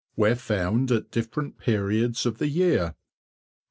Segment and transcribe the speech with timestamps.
[0.15, 2.95] Where found at different periods of the year_?